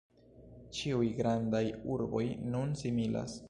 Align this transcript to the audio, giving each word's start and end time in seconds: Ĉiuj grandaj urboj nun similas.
Ĉiuj 0.77 1.11
grandaj 1.19 1.63
urboj 1.97 2.25
nun 2.57 2.77
similas. 2.85 3.39